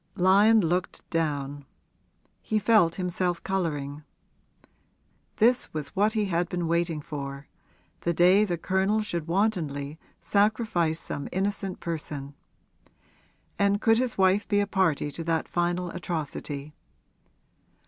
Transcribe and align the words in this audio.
Lyon 0.15 0.61
looked 0.61 1.07
down; 1.11 1.63
he 2.41 2.57
felt 2.57 2.95
himself 2.95 3.43
colouring. 3.43 4.01
This 5.35 5.71
was 5.75 5.89
what 5.95 6.13
he 6.13 6.25
had 6.25 6.49
been 6.49 6.67
waiting 6.67 7.01
for 7.01 7.47
the 7.99 8.11
day 8.11 8.43
the 8.43 8.57
Colonel 8.57 9.03
should 9.03 9.27
wantonly 9.27 9.99
sacrifice 10.19 10.99
some 10.99 11.29
innocent 11.31 11.79
person. 11.79 12.33
And 13.59 13.79
could 13.79 13.99
his 13.99 14.17
wife 14.17 14.47
be 14.47 14.59
a 14.59 14.65
party 14.65 15.11
to 15.11 15.23
that 15.25 15.47
final 15.47 15.91
atrocity? 15.91 16.73